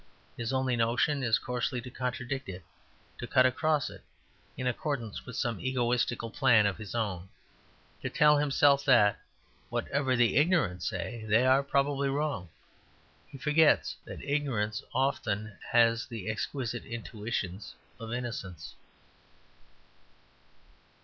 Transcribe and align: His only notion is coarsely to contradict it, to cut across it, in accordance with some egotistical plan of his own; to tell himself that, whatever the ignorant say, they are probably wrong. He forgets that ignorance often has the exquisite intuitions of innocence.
His 0.35 0.51
only 0.51 0.75
notion 0.75 1.21
is 1.21 1.37
coarsely 1.37 1.79
to 1.81 1.91
contradict 1.91 2.49
it, 2.49 2.63
to 3.19 3.27
cut 3.27 3.45
across 3.45 3.87
it, 3.87 4.01
in 4.57 4.65
accordance 4.65 5.27
with 5.27 5.35
some 5.35 5.59
egotistical 5.61 6.31
plan 6.31 6.65
of 6.65 6.79
his 6.79 6.95
own; 6.95 7.29
to 8.01 8.09
tell 8.09 8.37
himself 8.39 8.83
that, 8.85 9.19
whatever 9.69 10.15
the 10.15 10.37
ignorant 10.37 10.81
say, 10.81 11.23
they 11.27 11.45
are 11.45 11.61
probably 11.61 12.09
wrong. 12.09 12.49
He 13.27 13.37
forgets 13.37 13.95
that 14.05 14.23
ignorance 14.27 14.81
often 14.91 15.55
has 15.69 16.07
the 16.07 16.29
exquisite 16.31 16.83
intuitions 16.83 17.75
of 17.99 18.11
innocence. 18.11 18.73